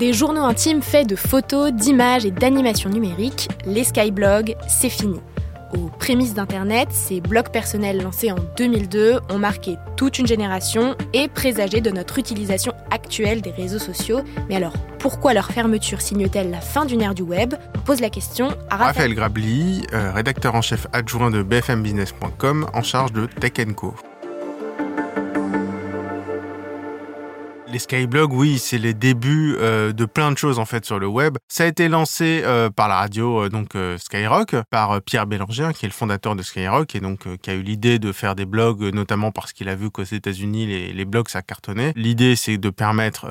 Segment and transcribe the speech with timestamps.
[0.00, 5.20] Des journaux intimes faits de photos, d'images et d'animations numériques, les skyblogs, c'est fini.
[5.74, 11.28] Aux prémices d'Internet, ces blogs personnels lancés en 2002 ont marqué toute une génération et
[11.28, 14.22] présagé de notre utilisation actuelle des réseaux sociaux.
[14.48, 17.52] Mais alors, pourquoi leur fermeture signe-t-elle la fin d'une ère du web?
[17.76, 22.70] On pose la question à Raphaël, Raphaël Grabli, euh, rédacteur en chef adjoint de bfmbusiness.com
[22.72, 23.94] en charge de Tech Co.
[27.72, 31.06] Les skyblogs, oui, c'est les débuts euh, de plein de choses en fait sur le
[31.06, 31.38] web.
[31.46, 35.86] Ça a été lancé euh, par la radio euh, donc Skyrock, par Pierre Bélanger, qui
[35.86, 38.82] est le fondateur de Skyrock et donc qui a eu l'idée de faire des blogs,
[38.92, 41.92] notamment parce qu'il a vu qu'aux États-Unis les, les blogs ça cartonnait.
[41.94, 43.26] L'idée c'est de permettre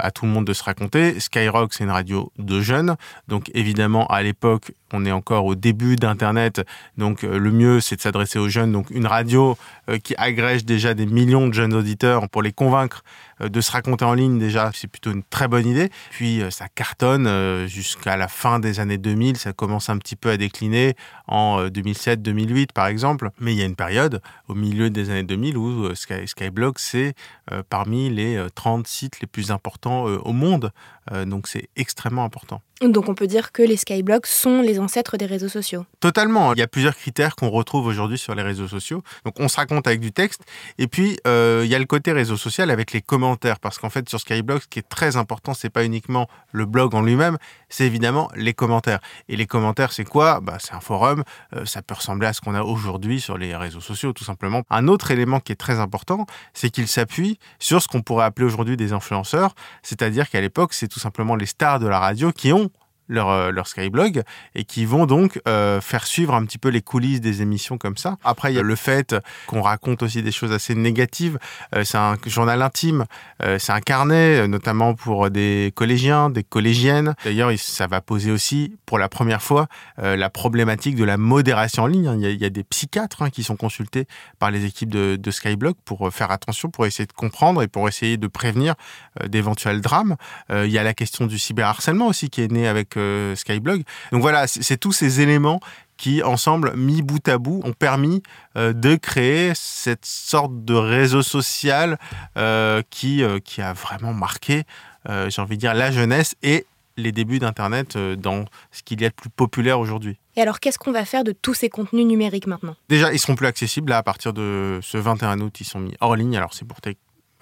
[0.00, 1.20] à tout le monde de se raconter.
[1.20, 2.96] Skyrock c'est une radio de jeunes,
[3.28, 6.62] donc évidemment à l'époque on est encore au début d'Internet,
[6.98, 8.72] donc le mieux c'est de s'adresser aux jeunes.
[8.72, 9.56] Donc une radio
[10.02, 13.02] qui agrège déjà des millions de jeunes auditeurs pour les convaincre
[13.40, 15.90] de se raconter en ligne déjà, c'est plutôt une très bonne idée.
[16.10, 20.16] Puis euh, ça cartonne euh, jusqu'à la fin des années 2000, ça commence un petit
[20.16, 20.94] peu à décliner
[21.26, 23.30] en euh, 2007-2008 par exemple.
[23.40, 26.78] Mais il y a une période au milieu des années 2000 où euh, Sky, Skyblog
[26.78, 27.14] c'est
[27.52, 30.70] euh, parmi les euh, 30 sites les plus importants euh, au monde.
[31.12, 32.62] Euh, donc c'est extrêmement important.
[32.80, 35.84] Donc on peut dire que les skyblogs sont les ancêtres des réseaux sociaux.
[36.00, 36.52] Totalement.
[36.54, 39.02] Il y a plusieurs critères qu'on retrouve aujourd'hui sur les réseaux sociaux.
[39.24, 40.42] Donc, on se raconte avec du texte.
[40.78, 43.58] Et puis, euh, il y a le côté réseau social avec les commentaires.
[43.58, 46.94] Parce qu'en fait, sur Skyblog, ce qui est très important, c'est pas uniquement le blog
[46.94, 49.00] en lui-même, c'est évidemment les commentaires.
[49.28, 50.40] Et les commentaires, c'est quoi?
[50.40, 51.24] Bah, C'est un forum.
[51.54, 54.62] Euh, ça peut ressembler à ce qu'on a aujourd'hui sur les réseaux sociaux, tout simplement.
[54.70, 58.46] Un autre élément qui est très important, c'est qu'il s'appuie sur ce qu'on pourrait appeler
[58.46, 59.54] aujourd'hui des influenceurs.
[59.82, 62.70] C'est-à-dire qu'à l'époque, c'est tout simplement les stars de la radio qui ont
[63.08, 64.22] leur, euh, leur Skyblog
[64.54, 67.96] et qui vont donc euh, faire suivre un petit peu les coulisses des émissions comme
[67.96, 68.16] ça.
[68.24, 69.14] Après, il y a le fait
[69.46, 71.38] qu'on raconte aussi des choses assez négatives.
[71.74, 73.04] Euh, c'est un journal intime,
[73.42, 77.14] euh, c'est un carnet, euh, notamment pour des collégiens, des collégiennes.
[77.24, 79.66] D'ailleurs, il- ça va poser aussi, pour la première fois,
[79.98, 82.10] euh, la problématique de la modération en ligne.
[82.16, 84.06] Il y a, il y a des psychiatres hein, qui sont consultés
[84.38, 87.88] par les équipes de, de Skyblog pour faire attention, pour essayer de comprendre et pour
[87.88, 88.74] essayer de prévenir
[89.22, 90.16] euh, d'éventuels drames.
[90.50, 92.93] Euh, il y a la question du cyberharcèlement aussi qui est né avec
[93.34, 93.82] Skyblog.
[94.12, 95.60] Donc voilà, c'est tous ces éléments
[95.96, 98.22] qui, ensemble, mis bout à bout, ont permis
[98.56, 101.98] euh, de créer cette sorte de réseau social
[102.36, 104.64] euh, qui, euh, qui a vraiment marqué,
[105.06, 106.66] j'ai envie de dire, la jeunesse et
[106.96, 110.16] les débuts d'Internet dans ce qu'il y a de plus populaire aujourd'hui.
[110.36, 112.74] Et alors qu'est-ce qu'on va faire de tous ces contenus numériques maintenant?
[112.88, 113.90] Déjà, ils seront plus accessibles.
[113.90, 116.36] Là, à partir de ce 21 août, ils sont mis hors ligne.
[116.36, 116.80] Alors, c'est pour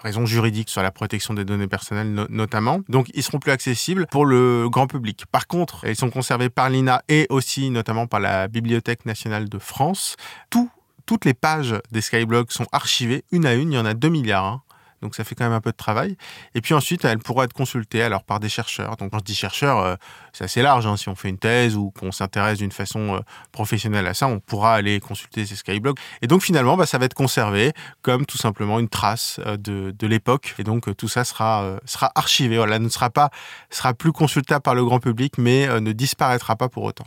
[0.03, 2.81] raisons juridiques sur la protection des données personnelles no- notamment.
[2.89, 5.25] Donc, ils seront plus accessibles pour le grand public.
[5.31, 9.59] Par contre, ils sont conservés par l'INA et aussi notamment par la Bibliothèque nationale de
[9.59, 10.17] France.
[10.51, 10.71] Tout,
[11.07, 13.73] toutes les pages des Skyblogs sont archivées une à une.
[13.73, 14.45] Il y en a 2 milliards.
[14.45, 14.63] hein.
[15.03, 16.17] Donc ça fait quand même un peu de travail.
[16.55, 18.97] Et puis ensuite, elles pourront être consultées alors par des chercheurs.
[18.97, 19.97] Donc quand je dis chercheurs, euh,
[20.33, 20.87] c'est assez large.
[20.87, 20.97] hein.
[20.97, 23.21] Si on fait une thèse ou qu'on s'intéresse d'une façon euh,
[23.53, 25.99] professionnelle à ça, on pourra aller consulter ces skyblogs.
[26.23, 30.07] Et donc finalement, bah, ça va être conservé comme tout simplement une trace euh, de,
[30.07, 30.55] l'époque.
[30.59, 32.57] Et donc tout ça sera, euh, sera archivé.
[32.57, 33.31] Voilà, ne sera pas,
[33.71, 37.07] sera plus consultable par le grand public, mais ne disparaîtra pas pour autant.